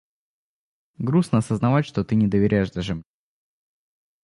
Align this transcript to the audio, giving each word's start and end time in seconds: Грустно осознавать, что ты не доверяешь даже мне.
Грустно 0.97 1.37
осознавать, 1.37 1.85
что 1.85 2.03
ты 2.03 2.15
не 2.15 2.25
доверяешь 2.25 2.71
даже 2.71 2.95
мне. 2.95 3.03